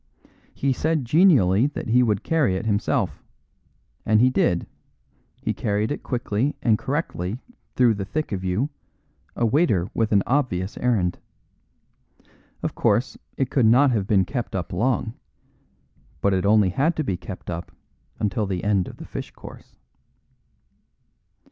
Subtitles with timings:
[0.55, 3.23] He said genially that he would carry it himself,
[4.03, 4.65] and he did;
[5.43, 7.37] he carried it quickly and correctly
[7.75, 8.71] through the thick of you,
[9.35, 11.19] a waiter with an obvious errand.
[12.63, 15.13] Of course, it could not have been kept up long,
[16.19, 17.71] but it only had to be kept up
[18.31, 19.75] till the end of the fish course.